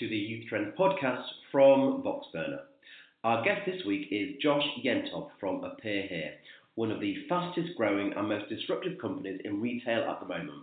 [0.00, 2.60] to the Youth Trends podcast from Voxburner.
[3.22, 6.32] Our guest this week is Josh Yentob from Appear Here,
[6.74, 10.62] one of the fastest growing and most disruptive companies in retail at the moment.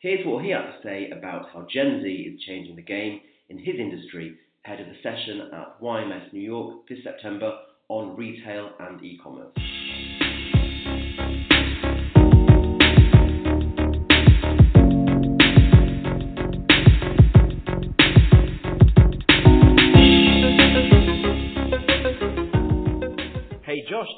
[0.00, 3.56] Here's what he had to say about how Gen Z is changing the game in
[3.56, 4.36] his industry
[4.66, 7.56] ahead of the session at YMS New York this September
[7.88, 9.54] on retail and e-commerce.
[9.56, 10.25] Hey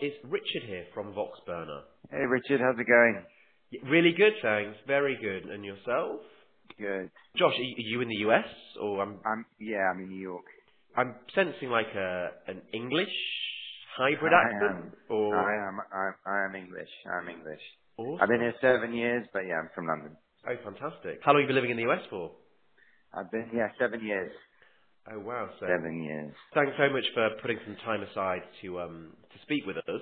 [0.03, 1.83] it's Richard here from Voxburner.
[2.11, 3.23] Hey Richard, how's it going?
[3.91, 4.77] Really good, thanks.
[4.87, 5.51] Very good.
[5.51, 6.21] And yourself?
[6.79, 7.11] Good.
[7.37, 8.47] Josh, are you in the US
[8.81, 10.45] or I'm I'm yeah, I'm in New York.
[10.97, 13.13] I'm sensing like a an English
[13.97, 14.93] hybrid I accent am.
[15.11, 15.81] or I am.
[15.93, 16.89] I, I am English.
[17.07, 17.61] I'm English.
[17.99, 18.19] Awesome.
[18.23, 20.17] I've been here seven years, but yeah, I'm from London.
[20.49, 21.21] Oh, fantastic.
[21.25, 22.33] How long have you been living in the US for?
[23.13, 24.33] I've been yeah, seven years.
[25.11, 26.35] Oh wow, so Seven years.
[26.55, 30.01] thanks so much for putting some time aside to um to speak with us.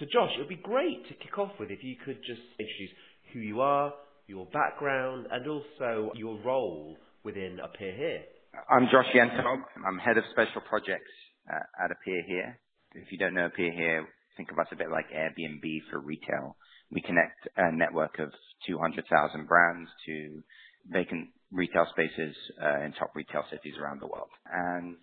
[0.00, 2.90] So Josh, it would be great to kick off with if you could just introduce
[3.32, 3.92] who you are,
[4.26, 8.22] your background, and also your role within Appear Here.
[8.70, 9.60] I'm Josh Yentob.
[9.86, 11.12] I'm head of special projects
[11.52, 12.58] uh, at Appear Here.
[12.94, 16.56] If you don't know Appear Here, think of us a bit like Airbnb for retail.
[16.90, 18.32] We connect a network of
[18.66, 20.42] 200,000 brands to
[20.88, 24.30] vacant retail spaces uh, in top retail cities around the world.
[24.52, 24.96] And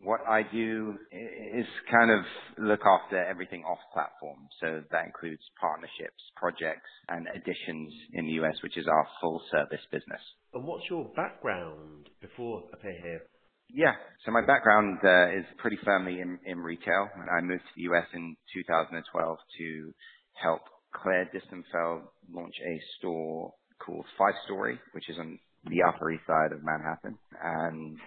[0.00, 2.24] what I do is kind of
[2.58, 4.48] look after everything off platform.
[4.60, 9.84] So that includes partnerships, projects, and additions in the US, which is our full service
[9.92, 10.22] business.
[10.54, 13.22] And what's your background before Appear Here?
[13.70, 13.94] Yeah.
[14.24, 17.08] So my background uh, is pretty firmly in, in retail.
[17.16, 19.94] I moved to the US in 2012 to
[20.34, 20.62] help
[20.94, 23.54] Claire Distenfeld launch a store
[23.84, 25.38] called Five Story, which is on
[25.70, 27.18] the Upper East Side of Manhattan.
[27.42, 27.98] And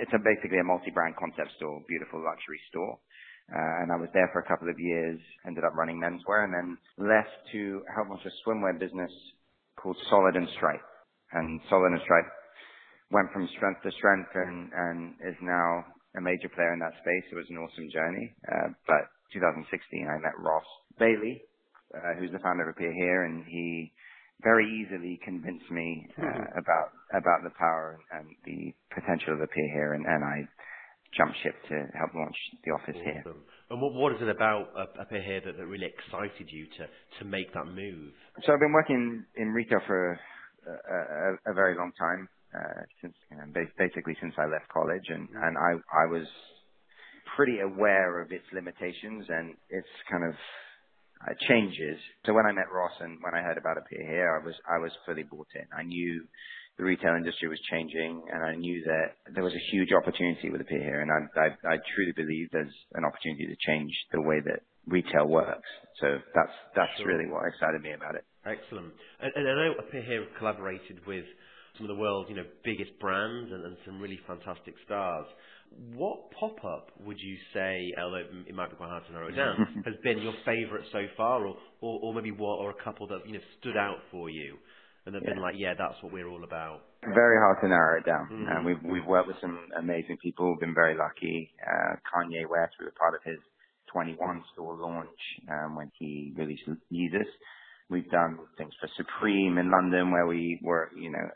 [0.00, 2.98] it's a, basically a multi-brand concept store, beautiful luxury store.
[3.46, 6.52] Uh, and I was there for a couple of years, ended up running menswear, and
[6.52, 6.68] then
[6.98, 9.12] left to help launch a swimwear business
[9.76, 10.82] called Solid and Stripe.
[11.32, 12.26] And Solid and Stripe
[13.12, 15.84] went from strength to strength and, and is now
[16.18, 17.26] a major player in that space.
[17.30, 18.34] It was an awesome journey.
[18.50, 19.68] Uh, but 2016,
[20.08, 20.66] I met Ross
[20.98, 21.42] Bailey,
[21.94, 23.92] uh, who's the founder of Appear Here, and he
[24.42, 29.92] very easily convinced me uh, about about the power and the potential of Appear Here,
[29.94, 30.48] and, and I
[31.16, 33.22] jumped ship to help launch the office here.
[33.70, 36.86] And what, what is it about uh, Appear Here that, that really excited you to,
[37.18, 38.12] to make that move?
[38.44, 40.20] So I've been working in retail for
[40.66, 43.44] a, a, a very long time, uh, since you know,
[43.78, 46.26] basically since I left college, and and I I was
[47.36, 50.34] pretty aware of its limitations and its kind of
[51.22, 51.98] uh, changes.
[52.24, 54.78] So when I met Ross and when I heard about Appear Here, I was I
[54.78, 55.66] was fully bought in.
[55.76, 56.24] I knew
[56.78, 60.60] the retail industry was changing, and I knew that there was a huge opportunity with
[60.60, 64.40] Appear Here, and I I, I truly believe there's an opportunity to change the way
[64.44, 65.68] that retail works.
[66.00, 67.06] So that's that's Sure.
[67.08, 68.24] really what excited me about it.
[68.44, 68.92] Excellent.
[69.20, 71.24] And, and I know Appear Here have collaborated with
[71.76, 75.26] some of the world's you know biggest brands and, and some really fantastic stars.
[75.94, 79.82] What pop-up would you say, although it might be quite hard to narrow it down,
[79.84, 83.26] has been your favourite so far, or, or, or maybe what, or a couple that
[83.26, 84.56] you know stood out for you,
[85.04, 86.82] and have been like, yeah, that's what we're all about.
[87.02, 88.46] Very hard to narrow it down.
[88.50, 90.50] And we've we've worked with some amazing people.
[90.50, 91.50] We've been very lucky.
[91.62, 93.38] Uh, Kanye West, we were part of his
[93.92, 95.08] 21 store launch
[95.50, 97.30] um, when he released Yeezus.
[97.88, 101.28] We've done things for Supreme in London where we were, you know,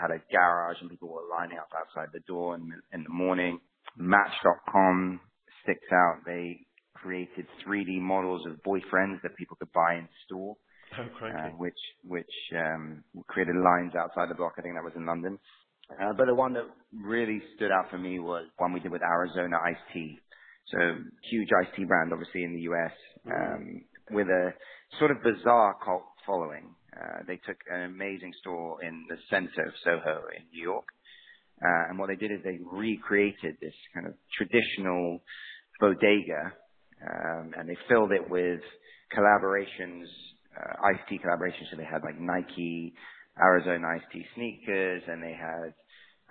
[0.00, 3.10] had a garage and people were lining up outside the door in, the, in the
[3.10, 3.60] morning.
[3.96, 5.20] Match.com
[5.62, 6.22] sticks out.
[6.26, 10.56] They created 3D models of boyfriends that people could buy in store
[10.96, 14.54] Oh, uh, which which um, created lines outside the block.
[14.58, 15.38] I think that was in London.
[15.90, 19.02] Uh, but the one that really stood out for me was one we did with
[19.02, 20.18] Arizona Iced Tea.
[20.70, 20.78] So
[21.30, 22.92] huge iced tea brand, obviously in the US,
[23.26, 24.54] um, with a
[24.98, 26.74] sort of bizarre cult following.
[26.94, 30.86] Uh, they took an amazing store in the center of Soho in New York.
[31.62, 35.20] Uh, and what they did is they recreated this kind of traditional
[35.80, 36.52] bodega,
[37.02, 38.60] um, and they filled it with
[39.16, 40.04] collaborations,
[40.56, 41.70] uh, iced tea collaborations.
[41.70, 42.94] So they had like Nike,
[43.40, 45.74] Arizona iced tea sneakers, and they had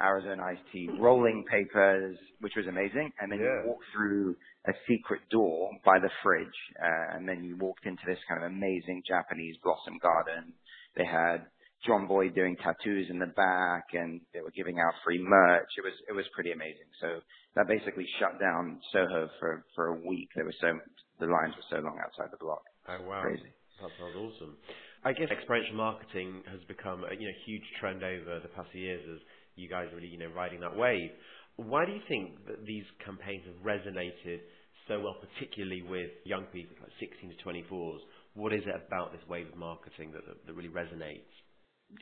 [0.04, 3.12] Arizona iced tea rolling papers, which was amazing.
[3.20, 3.64] And then Yeah.
[3.64, 4.36] you walk through
[4.68, 8.52] a secret door by the fridge, uh, and then you walked into this kind of
[8.52, 10.54] amazing Japanese blossom garden.
[10.96, 11.48] They had
[11.86, 15.70] John Boyd doing tattoos in the back, and they were giving out free merch.
[15.78, 16.88] It was it was pretty amazing.
[17.02, 17.22] So
[17.56, 20.30] that basically shut down Soho for for a week.
[20.36, 20.80] There was so
[21.20, 22.64] the lines were so long outside the block.
[22.88, 23.52] Oh wow, Crazy.
[23.82, 24.58] that sounds awesome.
[25.04, 29.04] I guess experiential marketing has become a you know huge trend over the past years
[29.12, 29.20] as
[29.56, 31.12] you guys are really, you know, riding that wave.
[31.56, 34.40] Why do you think that these campaigns have resonated
[34.88, 38.00] so well, particularly with young people, like 16 to 24s?
[38.34, 41.30] What is it about this wave of marketing that, that, that really resonates?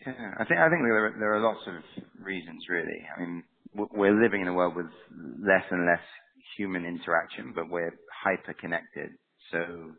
[0.06, 1.76] Yeah, I think I think there are, there are lots of
[2.24, 3.04] reasons really.
[3.16, 3.44] I mean,
[3.76, 6.04] we're living in a world with less and less
[6.58, 7.94] human interaction, but we're
[8.24, 9.12] hyper connected.
[9.52, 9.92] So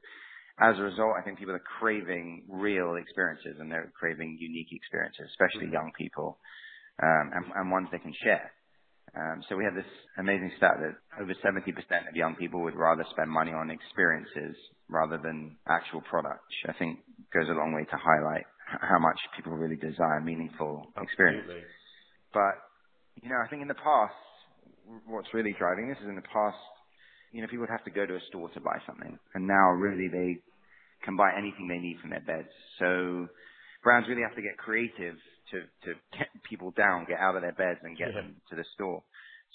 [0.60, 5.28] as a result, I think people are craving real experiences and they're craving unique experiences,
[5.30, 5.74] especially mm-hmm.
[5.74, 6.38] young people,
[7.00, 8.50] um, and, and ones they can share.
[9.14, 11.68] Um, so we have this amazing stat that over 70%
[12.08, 14.56] of young people would rather spend money on experiences
[14.88, 17.00] rather than actual products, which I think
[17.32, 21.44] goes a long way to highlight how much people really desire meaningful experience.
[21.44, 21.68] Absolutely.
[22.32, 22.54] But,
[23.20, 24.16] you know, I think in the past,
[25.06, 26.56] what's really driving this is in the past,
[27.32, 29.18] you know, people would have to go to a store to buy something.
[29.34, 30.40] And now really they
[31.04, 32.48] can buy anything they need from their beds.
[32.78, 33.28] So
[33.82, 35.16] brands really have to get creative
[35.50, 38.22] to, to get people down, get out of their beds and get yeah.
[38.22, 39.02] them to the store.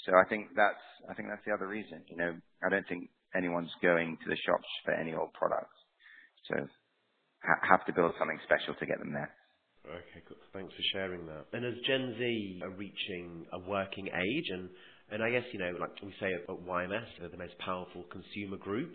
[0.05, 2.03] So I think that's, I think that's the other reason.
[2.07, 5.75] You know, I don't think anyone's going to the shops for any old products.
[6.47, 6.55] So
[7.43, 9.31] ha- have to build something special to get them there.
[9.87, 10.37] Okay, cool.
[10.53, 11.47] Thanks for sharing that.
[11.53, 14.69] And as Gen Z are reaching a working age, and,
[15.11, 18.03] and I guess, you know, like we say at, at YMS, they're the most powerful
[18.11, 18.93] consumer group,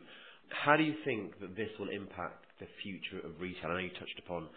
[0.53, 3.71] how do you think that this will impact the future of retail?
[3.71, 4.49] I know you touched upon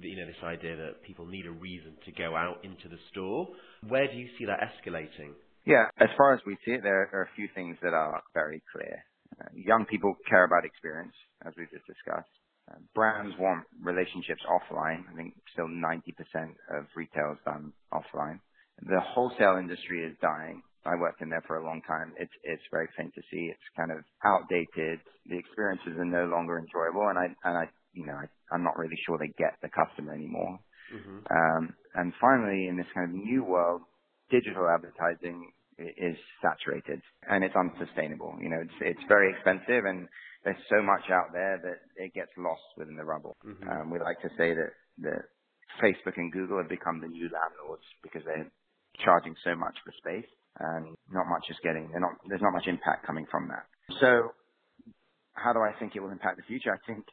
[0.00, 3.48] you know, this idea that people need a reason to go out into the store.
[3.86, 5.34] Where do you see that escalating?
[5.66, 8.62] Yeah, as far as we see it, there are a few things that are very
[8.72, 9.04] clear.
[9.40, 11.14] Uh, young people care about experience,
[11.46, 12.30] as we just discussed.
[12.70, 15.04] Uh, brands want relationships offline.
[15.12, 16.08] I think still 90%
[16.72, 18.40] of retail is done offline.
[18.82, 20.62] The wholesale industry is dying.
[20.86, 22.14] I worked in there for a long time.
[22.16, 23.50] It's it's very faint to see.
[23.50, 25.00] It's kind of outdated.
[25.26, 28.76] The experiences are no longer enjoyable, and I and I you know I, I'm not
[28.78, 30.58] really sure they get the customer anymore.
[30.94, 31.18] Mm-hmm.
[31.30, 33.82] Um, and finally, in this kind of new world,
[34.30, 38.36] digital advertising is saturated and it's unsustainable.
[38.40, 40.08] You know, it's it's very expensive and
[40.44, 43.36] there's so much out there that it gets lost within the rubble.
[43.46, 43.68] Mm-hmm.
[43.68, 45.22] Um, we like to say that that
[45.82, 48.50] Facebook and Google have become the new landlords because they're
[49.04, 51.90] charging so much for space and not much is getting.
[51.90, 52.18] They're not.
[52.28, 53.66] There's not much impact coming from that.
[54.00, 54.34] So,
[55.34, 56.74] how do I think it will impact the future?
[56.74, 57.06] I think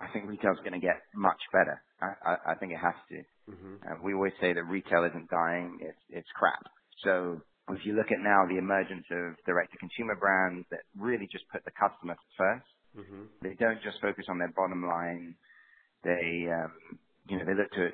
[0.00, 1.82] I think retail's going to get much better.
[2.00, 3.18] I, I, I think it has to.
[3.50, 3.74] Mm-hmm.
[3.82, 6.62] Uh, we always say that retail isn't dying; it's it's crap.
[7.04, 11.64] So if you look at now the emergence of direct-to-consumer brands that really just put
[11.64, 13.22] the customer 1st mm-hmm.
[13.42, 15.34] they don't just focus on their bottom line.
[16.04, 16.98] They, um,
[17.28, 17.90] you know, they look to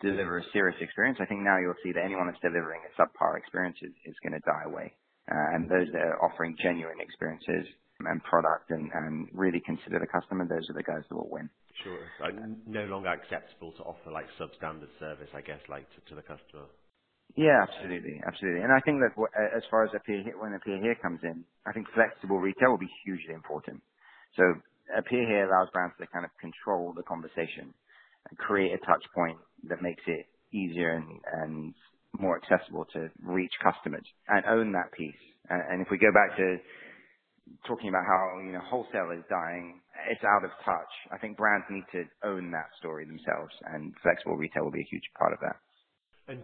[0.00, 1.18] deliver a serious experience.
[1.20, 4.32] I think now you'll see that anyone that's delivering a subpar experience is, is going
[4.32, 4.92] to die away.
[5.30, 7.66] Uh, and those that are offering genuine experiences
[8.00, 11.48] and product and, and really consider the customer, those are the guys that will win.
[11.84, 11.98] Sure.
[12.20, 16.22] Like, no longer acceptable to offer like substandard service, I guess, like to, to the
[16.22, 16.68] customer.
[17.36, 18.62] Yeah, absolutely, absolutely.
[18.62, 19.12] And I think that
[19.56, 22.78] as far as appear here, when appear here comes in, I think flexible retail will
[22.78, 23.82] be hugely important.
[24.36, 24.42] So
[24.96, 27.74] appear here allows brands to kind of control the conversation
[28.30, 29.38] and create a touch point
[29.68, 31.74] that makes it easier and, and
[32.18, 35.20] more accessible to reach customers and own that piece.
[35.50, 36.56] And, and if we go back to
[37.66, 40.92] talking about how you know wholesale is dying, it's out of touch.
[41.12, 44.90] I think brands need to own that story themselves, and flexible retail will be a
[44.90, 45.56] huge part of that.
[46.28, 46.42] And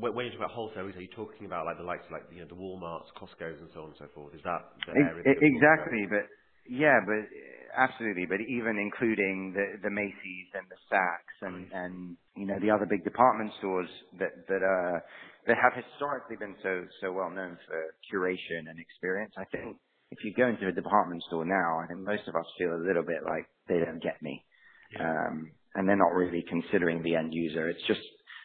[0.00, 2.44] when you talk about wholesale are you talking about like the likes of like, you
[2.44, 4.34] know, the Walmarts, Costco's and so on and so forth?
[4.34, 5.24] Is that the area?
[5.24, 6.28] That exactly, but
[6.68, 7.24] yeah, but
[7.72, 12.70] absolutely, but even including the the Macy's and the Saks and and you know the
[12.70, 13.88] other big department stores
[14.20, 15.00] that that uh
[15.46, 17.80] that have historically been so so well known for
[18.12, 19.32] curation and experience.
[19.40, 19.76] I think
[20.10, 22.86] if you go into a department store now, I think most of us feel a
[22.86, 24.44] little bit like they don't get me.
[24.92, 25.10] Yeah.
[25.10, 27.68] Um, and they're not really considering the end user.
[27.68, 28.04] It's just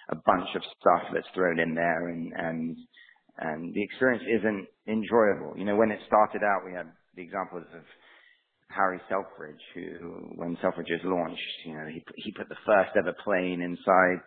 [0.10, 2.78] a bunch of stuff that's thrown in there and, and,
[3.38, 5.54] and the experience isn't enjoyable.
[5.56, 7.84] You know, when it started out, we had the examples of
[8.70, 13.62] Harry Selfridge, who, when Selfridges launched, you know, he, he put the first ever plane
[13.62, 14.22] inside,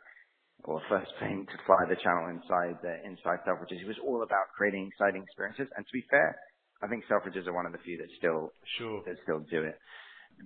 [0.65, 3.83] or first plane to fly the channel inside the, inside Selfridges.
[3.83, 5.67] It was all about creating exciting experiences.
[5.77, 6.39] And to be fair,
[6.83, 9.03] I think Selfridges are one of the few that still, sure.
[9.07, 9.79] that still do it.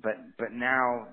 [0.03, 1.09] But, but now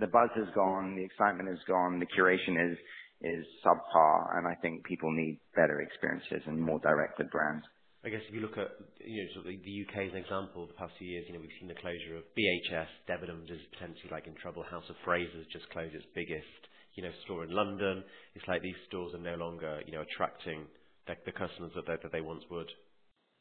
[0.00, 2.78] the buzz has gone, the excitement has gone, the curation is,
[3.20, 7.64] is subpar, and I think people need better experiences and more direct with brands.
[8.04, 8.70] I guess if you look at,
[9.02, 10.06] you know, sort of the U.K.
[10.06, 12.86] as an example, the past few years, you know, we've seen the closure of BHS.
[13.10, 14.62] Debenhams is potentially, like, in trouble.
[14.62, 16.46] House of Fraser's just closed its biggest,
[16.94, 18.04] you know, store in London.
[18.38, 20.62] It's like these stores are no longer, you know, attracting
[21.10, 22.70] the, the customers that they, that they once would.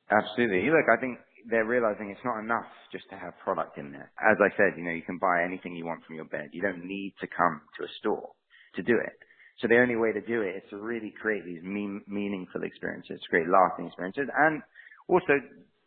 [0.09, 0.69] Absolutely.
[0.69, 4.11] Look, I think they're realizing it's not enough just to have product in there.
[4.19, 6.49] As I said, you know, you can buy anything you want from your bed.
[6.51, 8.31] You don't need to come to a store
[8.75, 9.15] to do it.
[9.59, 13.19] So the only way to do it is to really create these mean, meaningful experiences,
[13.29, 14.61] create lasting experiences, and
[15.09, 15.33] also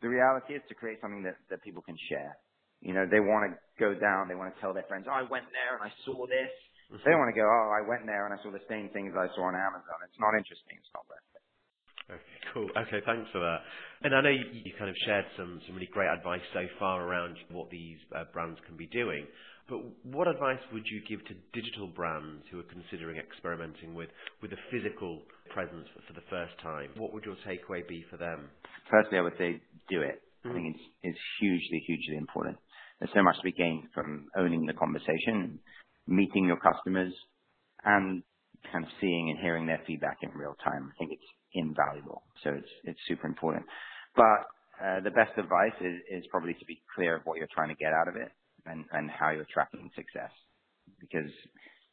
[0.03, 2.35] the reality is to create something that, that people can share.
[2.81, 5.23] You know, they want to go down, they want to tell their friends, oh, I
[5.29, 6.51] went there and I saw this.
[6.91, 7.05] Mm-hmm.
[7.05, 9.15] They don't want to go, oh, I went there and I saw the same things
[9.15, 10.03] I saw on Amazon.
[10.09, 10.75] It's not interesting.
[10.81, 11.30] It's not worth it.
[12.11, 12.69] Okay, cool.
[12.75, 13.61] Okay, thanks for that.
[14.03, 17.07] And I know you, you kind of shared some, some really great advice so far
[17.07, 19.27] around what these uh, brands can be doing.
[19.69, 24.09] But what advice would you give to digital brands who are considering experimenting with,
[24.43, 25.23] with a physical
[25.55, 26.91] presence for, for the first time?
[26.97, 28.51] What would your takeaway be for them?
[28.91, 30.23] Firstly, I would say do it.
[30.45, 30.51] Mm-hmm.
[30.51, 32.57] I think it's, it's hugely, hugely important.
[32.99, 35.61] There's so much to be gained from owning the conversation,
[36.09, 37.15] meeting your customers,
[37.85, 38.23] and
[38.73, 40.93] kind of seeing and hearing their feedback in real time.
[40.93, 42.23] I think it's invaluable.
[42.45, 43.67] So it's it's super important.
[44.17, 44.47] But
[44.83, 47.77] uh, the best advice is, is probably to be clear of what you're trying to
[47.77, 48.33] get out of it
[48.67, 50.33] and, and how you're tracking success.
[51.01, 51.31] Because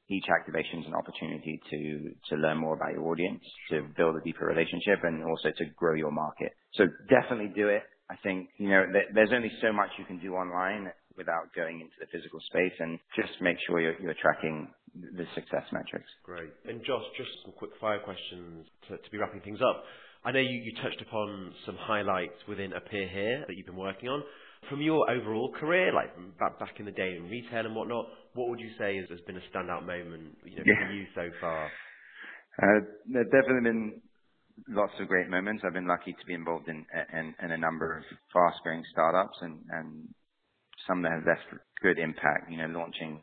[0.09, 4.21] each activation is an opportunity to, to learn more about your audience, to build a
[4.21, 6.53] deeper relationship and also to grow your market.
[6.75, 7.83] So definitely do it.
[8.09, 11.81] I think, you know, th- there's only so much you can do online without going
[11.81, 14.69] into the physical space and just make sure you're, you're tracking
[15.01, 16.09] the success metrics.
[16.23, 16.49] Great.
[16.65, 19.83] And Josh, just some quick fire questions to, to be wrapping things up.
[20.25, 24.09] I know you, you touched upon some highlights within Appear Here that you've been working
[24.09, 24.23] on.
[24.69, 28.49] From your overall career, like back, back in the day in retail and whatnot, what
[28.49, 30.87] would you say has, has been a standout moment you know, yeah.
[30.87, 31.65] for you so far?
[32.61, 34.01] Uh, there's definitely been
[34.69, 35.63] lots of great moments.
[35.65, 39.59] I've been lucky to be involved in, in, in a number of fast-growing startups and,
[39.69, 40.09] and
[40.87, 41.45] some that have left
[41.81, 42.49] good impact.
[42.49, 43.21] You know, launching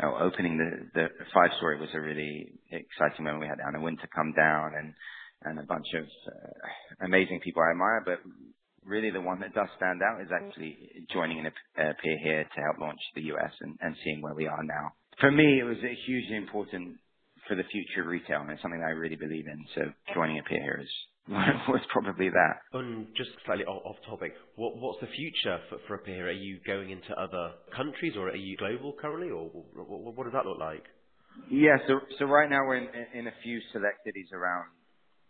[0.00, 3.42] know, opening the, the five story was a really exciting moment.
[3.42, 4.94] We had Anna Wintour come down and,
[5.44, 8.18] and a bunch of uh, amazing people I admire, but
[8.84, 12.60] really the one that does stand out is actually joining in a, Appear Here to
[12.62, 14.92] help launch the US and, and seeing where we are now.
[15.20, 15.76] For me, it was
[16.06, 16.96] hugely important
[17.50, 19.58] for the future of retail and it's something that I really believe in.
[19.74, 20.92] So joining Appear Here is
[21.68, 22.62] was probably that.
[22.72, 26.28] And just slightly off topic, what, what's the future for, for Appear?
[26.28, 30.32] Are you going into other countries or are you global currently or what, what does
[30.32, 30.84] that look like?
[31.50, 32.88] Yeah, so, so right now we're in,
[33.18, 34.70] in a few select cities around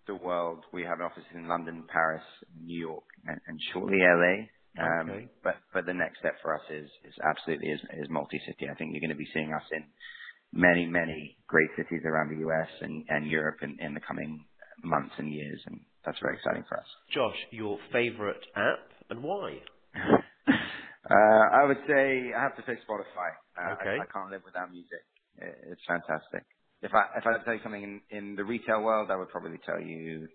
[0.07, 0.65] the world.
[0.73, 2.25] We have offices in London, Paris,
[2.61, 4.45] New York, and, and shortly LA.
[4.79, 5.29] Um, okay.
[5.43, 8.71] But but the next step for us is is absolutely is, is multi-city.
[8.71, 9.83] I think you're going to be seeing us in
[10.52, 14.45] many many great cities around the US and, and Europe in, in the coming
[14.83, 16.87] months and years, and that's very exciting for us.
[17.12, 18.80] Josh, your favorite app
[19.11, 19.59] and why?
[19.97, 21.14] uh,
[21.52, 23.30] I would say I have to say Spotify.
[23.59, 23.99] Uh, okay.
[24.00, 25.04] I, I, can't live without music.
[25.38, 26.47] It's fantastic.
[26.83, 29.16] If I if I had to tell you something in, in the retail world, I
[29.16, 30.28] would probably tell you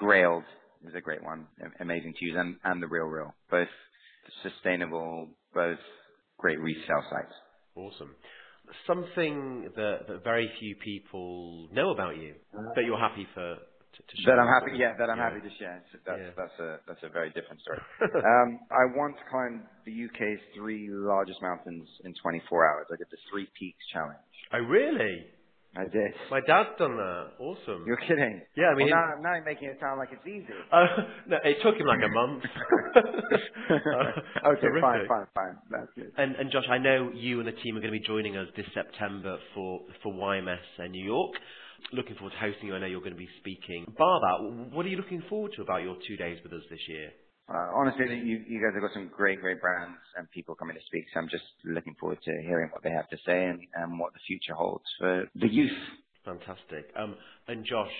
[0.00, 0.44] Grailed
[0.86, 1.46] is a great one,
[1.80, 3.68] amazing to use, and, and the Real Real, both
[4.44, 5.78] sustainable, both
[6.38, 7.34] great resale sites.
[7.74, 8.14] Awesome
[8.86, 12.34] something that, that very few people know about you
[12.74, 13.56] that you're happy for
[13.98, 14.36] to, to share.
[14.36, 15.28] That I'm happy, yeah, that I'm yeah.
[15.30, 15.82] happy to share.
[15.92, 16.36] So that's yeah.
[16.36, 17.80] that's a that's a very different story.
[18.22, 22.86] um, I once climbed the UK's three largest mountains in 24 hours.
[22.92, 24.18] I did the Three Peaks Challenge.
[24.52, 25.26] Oh, really?
[25.76, 26.12] I did.
[26.30, 27.32] My dad's done that.
[27.38, 27.84] Awesome.
[27.86, 28.40] You're kidding.
[28.56, 30.48] Yeah, I mean, well, now, now you're making it sound like it's easy.
[30.72, 30.84] Uh,
[31.28, 32.42] no, it took him like a month.
[32.96, 34.82] uh, okay, terrific.
[34.82, 35.56] fine, fine, fine.
[35.70, 36.12] That's good.
[36.16, 38.46] And, and Josh, I know you and the team are going to be joining us
[38.56, 41.32] this September for for YMS in New York.
[41.92, 42.74] Looking forward to hosting you.
[42.74, 43.86] I know you're going to be speaking.
[43.96, 46.80] Bar that, what are you looking forward to about your two days with us this
[46.88, 47.10] year?
[47.48, 50.82] Uh, honestly, you, you guys have got some great, great brands and people coming to
[50.86, 51.04] speak.
[51.14, 54.12] So I'm just looking forward to hearing what they have to say and, and what
[54.12, 55.72] the future holds for the youth.
[56.26, 56.92] Fantastic.
[56.94, 57.92] Um, and Josh,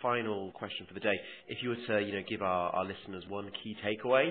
[0.00, 1.18] final question for the day.
[1.48, 4.30] If you were to, you know, give our, our listeners one key takeaway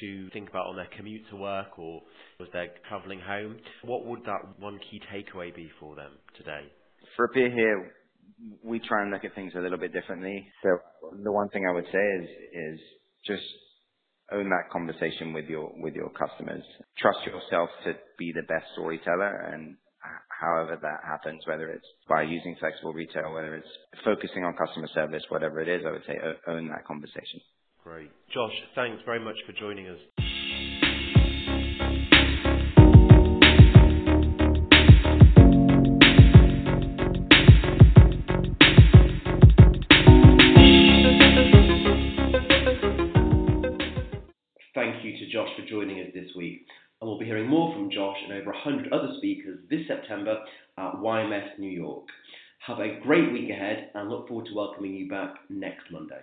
[0.00, 2.02] to think about on their commute to work or
[2.40, 6.66] as they're travelling home, what would that one key takeaway be for them today?
[7.16, 7.92] For Appear Here,
[8.64, 10.46] we try and look at things a little bit differently.
[10.62, 10.78] So
[11.22, 12.80] the one thing I would say is is
[13.26, 13.42] just
[14.32, 16.62] own that conversation with your with your customers.
[16.98, 19.76] Trust yourself to be the best storyteller, and
[20.28, 23.68] however that happens, whether it's by using flexible retail, whether it's
[24.04, 27.40] focusing on customer service, whatever it is, I would say own that conversation.
[27.84, 28.54] Great, Josh.
[28.74, 30.29] Thanks very much for joining us.
[45.30, 46.66] Josh for joining us this week.
[47.00, 50.38] And we'll be hearing more from Josh and over 100 other speakers this September
[50.78, 52.04] at YMS New York.
[52.66, 56.20] Have a great week ahead and look forward to welcoming you back next Monday.